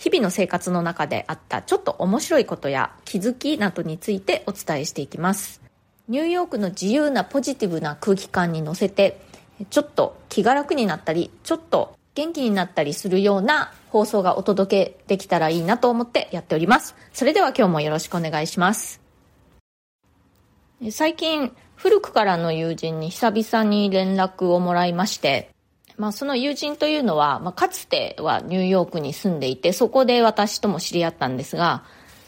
[0.00, 5.60] 日々の生活の中であったちょっと面白いことや気づきなどについてお伝えしていきます。
[6.08, 9.20] ニューヨークの自由なポジティブな空気感に乗せて、
[9.68, 16.96] ちょっと気が楽になったり、ちょっと元気になったりするような放送がお届けできたらいいなと思ってやっております。
[17.12, 19.02] それでは今日もよろしくお願いします。
[20.90, 25.50] 最近、古くからの友人に久々に連絡をもらいまして、
[26.00, 31.84] まあ、その友人というのは、まあ、かつてはニューヨークに住んでいて、そこで私とも知り合ったんですが、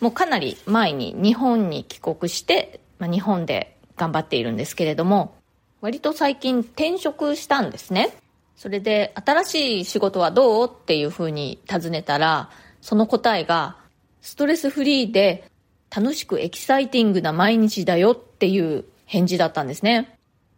[0.00, 5.38] もうかなり前に日本に帰国して、まあ、日本で頑張っているんですけれども、
[5.80, 8.14] 割と最近転職したんですね。
[8.54, 12.50] それで、新しい仕事はどうっていうふうに尋ねたら、
[12.82, 13.78] その答えが、
[14.20, 15.50] ストレスフリーで
[15.90, 20.13] 楽しくエキサイティングな毎日だよっていう返事だったんですね。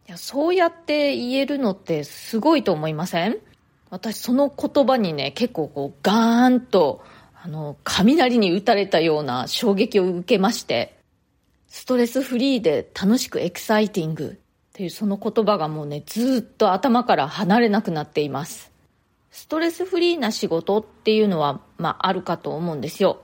[0.08, 3.38] いやそうやって言えるのってすごいと思いません？
[3.90, 7.02] 私その言葉にね結構こうガーンと
[7.34, 10.96] あの雷に打たれたような衝撃を受けまして
[11.68, 14.38] ストレスフリーで楽しくエキサイティングっ
[14.72, 18.70] ていうその言葉がもうねずっと頭から離れなくなっています。
[19.32, 23.22] ストレスフリーな仕事っていうのはまああるかと思うんですよ。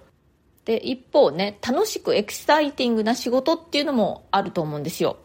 [0.64, 5.16] で一方ね楽しくエキサイティングな仕事っていうのもあると思うんですよ。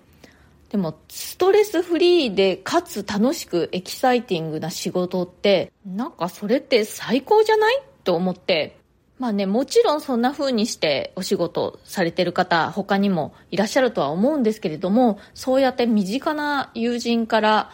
[0.69, 7.81] でも、ストレスフリーで、かつ楽しくエキサイティングな仕事って、なんかそれって最高じゃない？
[8.03, 8.77] と思って、
[9.17, 17.71] まあね、もちろんそんな風にしてお仕事されてる方、他にもいらっしゃるとは思うんですけれども、そうやって身近な友人から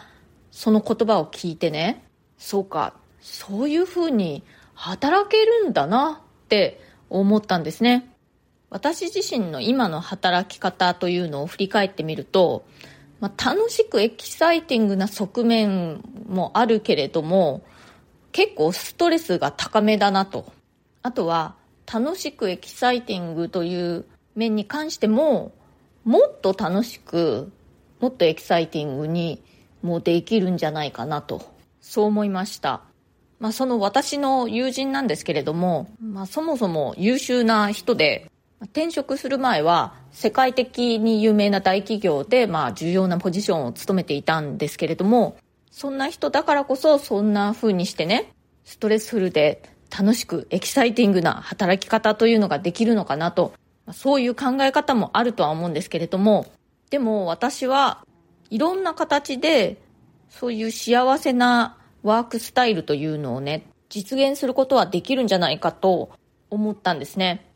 [0.50, 2.04] その言葉を聞いてね、
[2.38, 4.42] そうか、そういう風に
[4.74, 6.80] 働けるんだなって
[7.10, 8.13] 思ったんですね。
[8.74, 12.64] 私自身の今の働き方というのを振り返ってみると、
[13.20, 17.62] まあ、楽しくエキサイティングな側面もあるけれども
[18.32, 20.52] 結構ストレスが高めだなと。
[21.02, 21.54] あとは
[21.86, 25.52] 楽しくエキサイティングという面に関しても
[26.02, 27.52] もっと楽しく
[28.00, 29.40] もっとエキサイティングに
[29.82, 31.48] もできるんじゃないかなと。
[31.80, 32.82] そう思いました。
[33.38, 38.32] まあ、その私の友人なんですけれども、まあ、そもそも優秀な人で
[38.64, 45.36] 転職する前は世界的に有名な大企業でまあ重要なポジションを務めていたんですけれども
[45.70, 48.32] そんな人だからこそそんな風にしてね
[48.64, 49.62] ストレスフルで
[49.96, 53.52] 楽しくエキサイティングな働き方というのができるのかなと
[53.92, 56.46] そういう考え方もあるとは思うんですけれども
[56.90, 58.04] でも私は
[58.50, 59.80] いろんな形で
[60.30, 66.10] そういう幸せなワークスタイルというのをね実現することはできるんじゃないかと
[66.50, 67.53] 思ったんですね。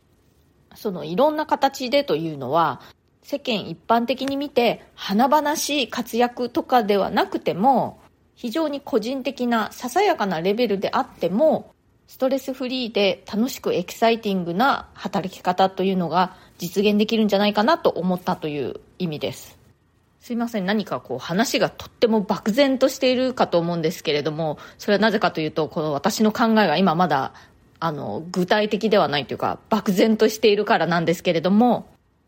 [0.75, 2.81] そのいろんな形でというのは
[3.23, 8.01] 世間一般的に見て華々しい活躍とかではなくても
[8.35, 11.75] 非常に個人的なささやかなレベルであっても
[12.07, 19.59] ストレスフリーで楽しくエキサイティングな働き方というのが実現できるんじゃないかなと思ったという意味です。
[20.21, 20.67] すいません。
[20.67, 27.35] 何かこう話がとっても漠然としているかと思うんですけれどもそれはなぜかというとこの私の考えが今まだ
[27.81, 31.87] あの具体的ではないというか漠然としているからなんですけれども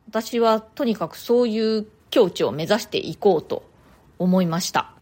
[0.09, 3.65] 私はとにかくそういう境地を目指していこうと
[4.19, 4.93] 思いました。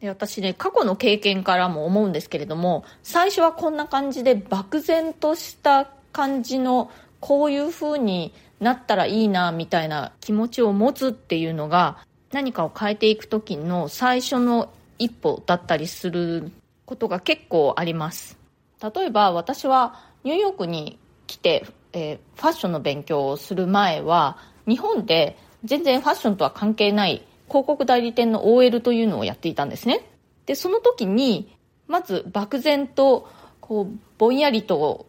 [0.00, 11.98] で私ね過去の経験からも思うんですけれども最初はこんな感じで漠然とした感じのこういう風になったらいいなみたいな気持ちを持つっていうのが
[12.32, 16.50] 何かを変えていく時の最初の一歩だったりする
[16.84, 18.41] ことが結構あります。
[18.82, 30.00] 例えば私はニューヨークに来て、えー、ファッションの勉強をする前は日本で全然ファッションとは関係ない広告代理店の OL というのをやっていたんですね。
[30.46, 31.56] でその時に
[31.86, 33.28] まず漠然と
[33.60, 35.06] こうぼんやりと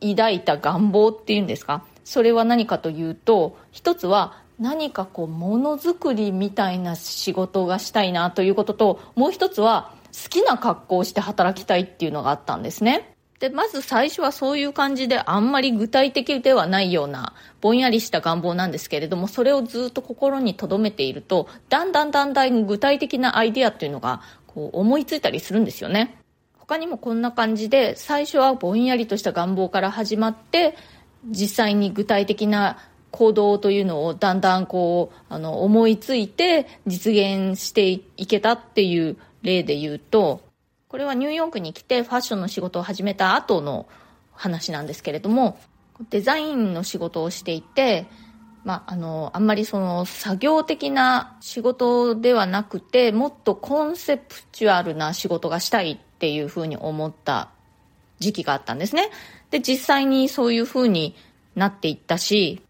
[0.00, 1.84] 抱いた願望っていうんですか？
[2.04, 13.13] それは何かというと一つは何かこうものづくりみたいな仕事がしたいなということともう一つは好きな格好をして働きたいっていうのがあったんですね。
[13.44, 26.16] でまず最初はそういう感じであんまり具体的ではないようなぼんやりした願望なんですけれどもそれをずっと心に留めているとだんだんだんだん具体的なアイデアっていうのがこう思いついたりするんですよね
[26.56, 30.74] 他にもこんな感じで最初はぼんやりとした願望から始まって
[31.28, 32.78] 実際に具体的な
[33.10, 40.40] 行動というのをだんだんこうあの思いついて実現していけたっていう例で言うと
[40.94, 43.88] これはニューヨークに来てファッションの仕事を始めた後の
[44.30, 45.58] 話なんですけれども
[46.08, 48.06] デザインの仕事をしていて
[48.62, 57.50] まあ、あの、あんまりその作業的な仕事ではなくて、もっとコンセプチュアルな仕事がしたいっていうふうに思った
[58.20, 59.10] 時期があったんですね。
[59.50, 61.16] で、実際にそういうふうに
[61.56, 62.62] なっていったし、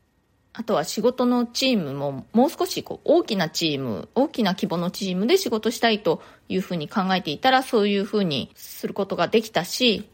[0.56, 10.08] あとは仕事のチームももう少しこう大きなチーム、大きな規模のチームで仕事したいというふうに考えていたらそういうふうにすることができたし、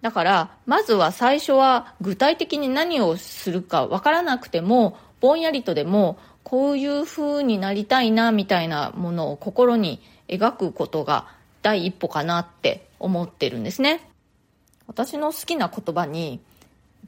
[0.00, 11.26] だから、まずは最初は具体的に何をするかわからなくても、ぼんやりとでも、こういう風になりたいな、みたいなものを心に描くことが
[11.62, 14.08] 第一歩かなって思ってるんですね。
[14.86, 16.38] 私の好きな言葉に、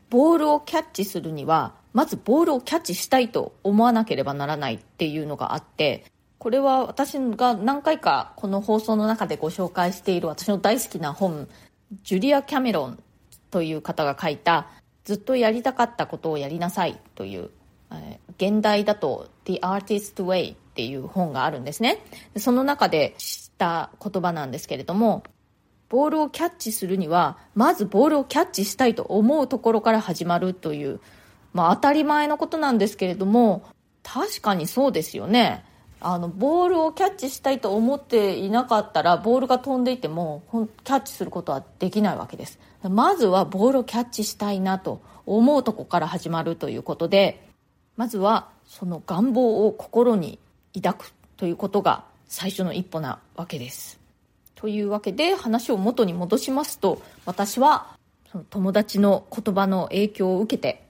[0.09, 6.05] ボールをキャッチするには、まずボールをキャッチしたいと思わなければならないっていうのがあって、
[6.37, 11.49] これは私が何回かこの放送の中でご紹介している私の大好きな本
[12.03, 13.03] ジュリア・キャメロン
[13.51, 14.67] という方が書いた
[15.07, 17.49] ずっとやりたかったことをやりなさいという、
[17.91, 22.05] えー、現代だと The Artist Way っていう本があるんですね。
[22.37, 25.23] その中で知った言葉なんですけれども、
[25.89, 31.01] ボールをキャッチするには、まずボールをキャッチしたいと思うところから始まるという、
[31.57, 33.65] まあ当たり前のことなんですけれども、
[34.03, 35.65] 確かにそうですよね。
[36.01, 40.43] あのボールをキャッチしたいと思っていなかったらボールが飛んでいても
[40.85, 47.49] キャッチすることはできないわけですまずはボールをキャッチしたいなと思うとこから始まるということで
[47.97, 50.39] まずはその願望を心に
[50.75, 53.99] 抱くということが最初の一歩なわけです
[54.55, 57.97] というわけで話を元に戻しますと私は
[58.31, 60.86] その友達の言葉の影響を受けて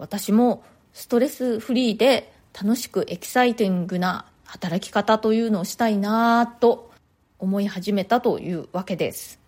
[0.00, 6.90] 私もストレスフリーで楽しくエキサイティングな働き方というのをしたいなと
[7.38, 9.38] 思い始めたというわけです。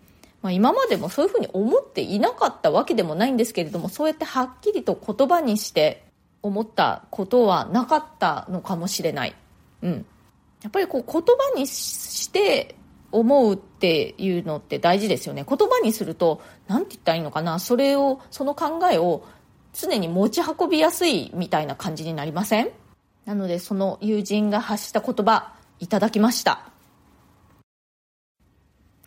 [0.43, 6.04] まあ、今までもそういうふうに思っていなかったわけでもないんですけれども、そうやってはっきりと言葉にして
[6.43, 9.34] 思ったことはなかったのかもしれない。
[9.82, 10.04] うん。
[10.62, 12.75] やっぱりこう言葉にして
[13.10, 15.44] 思うっていうのって大事ですよね。
[15.49, 19.25] 言葉にすると、何て言ったらいいのかな、それを、その考えを
[19.72, 22.70] 常に持ち運びやすいみたいな感じになりません？
[23.24, 26.69] なのでその友人が発した言葉いただきました。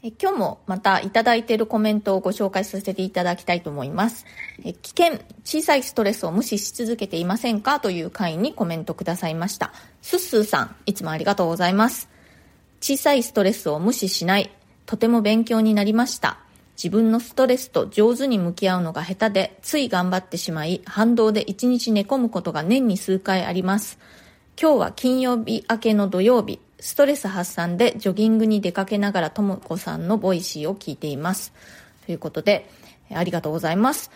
[0.03, 4.25] え今日もまたいただいているコメントをご紹介させていただきたいと思います。
[4.63, 7.79] え危険小さいストレスを無視し続けていませんか？
[7.79, 9.73] という回にコメントくださいました。
[10.01, 12.07] すっすーさんいつもありがとうございます。
[12.81, 14.51] 小さいストレスを無視しない。
[14.85, 16.37] とても勉強になりました。
[16.75, 23.97] 自分のストレスと上手に向き合うのが下手で、つい頑張ってしまい、反動で一日寝込むことが年に数回あります。
[24.61, 31.53] 今日は金曜日明けの土曜日、ストレス発散でジョギングに出かけながらともこさんのボイシーを聞いています。
[32.05, 32.69] ということで、
[33.13, 34.11] ありがとうございます。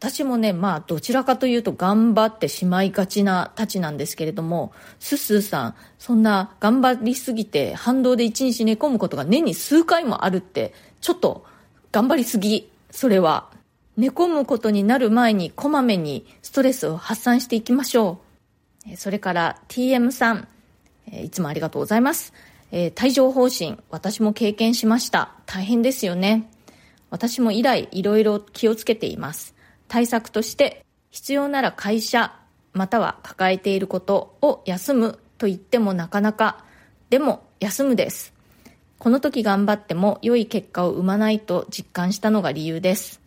[0.00, 10.72] 私もね、まあ、どちらかというと頑張ってしまいがちなたちなんですけれども、すすーさん、そんな頑張りすぎて反動で一日寝込むことが年に数回もあるって、
[11.02, 11.44] ちょっと
[11.92, 13.50] 頑張りすぎ、それは。
[13.96, 18.20] 寝込むことになる前にこまめにストレスを発散していきましょ
[18.90, 18.96] う。
[18.96, 20.48] それから TM さん、
[21.12, 22.32] いつもありがとうございます。
[22.72, 25.32] え帯状疱疹、私も経験しました。
[25.46, 26.48] 大変ですよね。
[27.10, 29.54] 私も以来いろいろ気をつけています。
[29.88, 32.32] 対策として必要なら会社
[32.72, 36.64] または抱えていることを休むと言ってもなかなか
[37.10, 38.32] でも休むです
[39.00, 43.22] この時頑張っても良い結果を生まないと実感したのが理由です。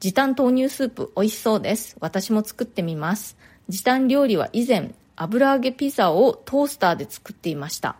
[0.00, 1.96] 時短豆乳スープ美味しそうです。
[2.00, 3.36] 私も作ってみます。
[3.68, 7.94] 時短料理は以前、油揚げピザをトースターで作っていました。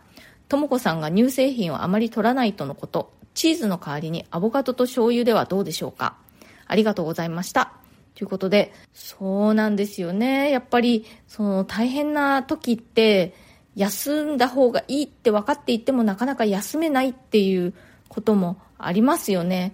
[0.49, 3.13] ともこさんが乳製品をあまり取らないとのこと。
[3.33, 6.17] チーズの代わりにアボカドと醤油ではどうでしょうか
[6.65, 7.71] ありがとうございました。
[8.15, 10.51] ということで、そうなんですよね。
[10.51, 13.33] やっぱり、その大変な時って、
[13.77, 17.73] 休んだ方がいいって分かっていてもなかなか休めないっていう
[18.09, 19.73] こともありますよね。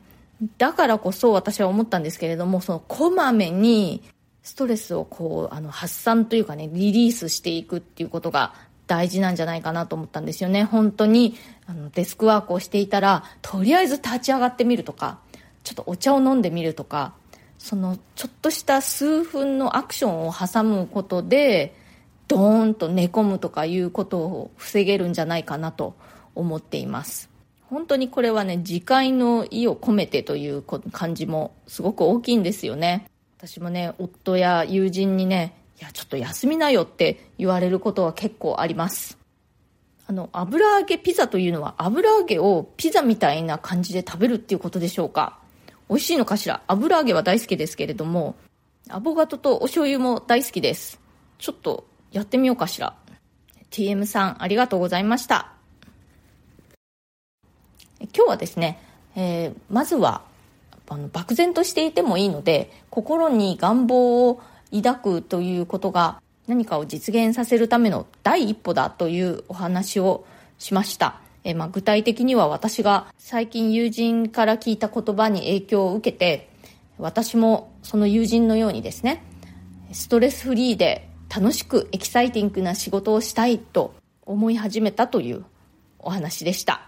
[0.58, 4.04] だからこそ私は思ったんですけれども、そのこまめに
[4.44, 8.54] ストレスをこう、あの発散というかね、リリースしていくっていうことが
[8.88, 10.66] 大事なんじゃないかなと思ったんですよね。
[10.66, 15.20] 本当にあのデスクワークをしていたら、とりあえず立ち上がってみるとか、
[15.64, 17.14] ちょっとお茶を飲んでみるとか、
[17.58, 21.74] そのちょっとした数分のアクションを挟むことで、
[22.28, 25.96] ドーンと寝込むとかいうことを防げるんじゃないかなと
[26.36, 27.30] 思っています
[27.70, 33.10] 本当にこれはね、自戒の意を込めてという感じもすごく大きいんですよね。
[33.40, 39.18] 私もね、夫や友人にね、いや、ちょっと休みなよって言われることは結構あります。
[40.06, 45.40] あの、油揚げピザというのは油揚げをピザみたいな感じで食べるっていうことでしょうか
[45.90, 46.62] 美味しいのかしら？
[46.68, 48.36] 油揚げは大好きですけれども、
[48.88, 51.00] アボカドとお醤油も大好きです。
[51.40, 52.96] ちょっとやってみようかしら。
[53.72, 55.52] TM さん、ありがとうございました。
[58.00, 58.80] 今日はですね、
[59.16, 60.22] えー、まずは、
[60.88, 64.42] あの、漠然としていてもいいので、心に願望を
[64.72, 70.26] 抱くということが何かを実現させるための第一歩だというお話を
[70.60, 71.20] しました。
[71.44, 76.50] えまあ、具体的には私が最近友人から聞いた言葉に影響を受けて
[76.98, 79.24] 私もその友人のようにですね
[79.92, 85.44] ストレスフリーで楽しくエキサイティングな仕事をしたいと思い始めたという
[85.98, 86.82] お話でした。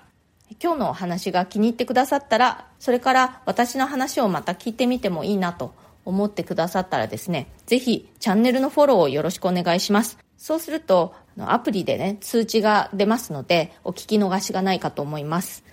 [0.61, 5.73] 今日のお話が気に入ってくださったらそれから私の話をまた聞いてみてもいいなと
[6.05, 10.19] 思ってくださったらですねぜひチャンネルのフォローをよろしくお願いします。
[10.37, 15.63] そうするとアプリでね通知が出ますのでお聞き逃しがないかと思います。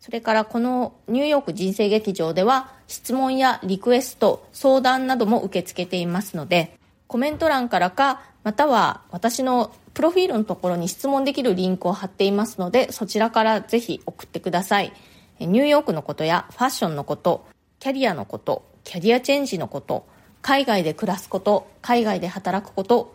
[0.00, 6.77] それからこのニューヨーク人生劇場では質問やリクエスト、相談なども受け付けていますので、
[7.08, 14.92] コメント欄からか、または私のプロフィールのところに質問できるリンクを貼っていますので、そちらからぜひ送ってください。
[15.40, 17.46] ニューヨークのことやファッションのこと、
[17.80, 20.06] キャリアのこと、キャリアチェンジのこと、
[20.42, 23.14] 海外で暮らすこと、海外で働くこと、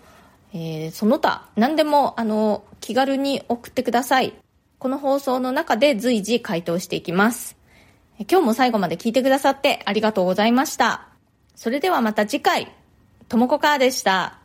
[0.54, 4.34] えー、その他何でもあの気軽に送ってください。
[4.80, 7.56] この放送の中で随時回答していきます。
[8.30, 11.08] 今日も最後まで聞いてくださってありがとうございました。
[11.56, 12.74] それではまた次回、
[13.34, 14.43] ともこかーでした。